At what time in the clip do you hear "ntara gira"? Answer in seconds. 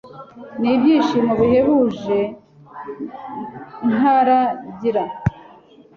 3.91-5.03